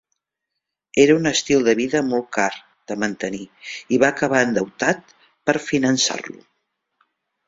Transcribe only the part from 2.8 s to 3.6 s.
de mantenir